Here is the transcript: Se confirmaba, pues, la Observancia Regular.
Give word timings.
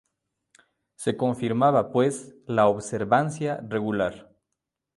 Se 0.95 1.15
confirmaba, 1.15 1.91
pues, 1.91 2.33
la 2.47 2.65
Observancia 2.65 3.63
Regular. 3.69 4.33